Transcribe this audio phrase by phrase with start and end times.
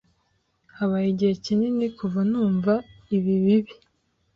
[0.77, 2.73] Habaye igihe kinini kuva numva
[3.15, 3.73] ibi bibi.